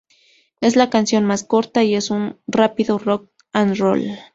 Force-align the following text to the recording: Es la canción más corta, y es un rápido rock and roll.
Es 0.61 0.75
la 0.75 0.89
canción 0.89 1.25
más 1.25 1.43
corta, 1.43 1.83
y 1.83 1.93
es 1.93 2.09
un 2.09 2.39
rápido 2.47 2.97
rock 2.97 3.29
and 3.53 3.77
roll. 3.77 4.03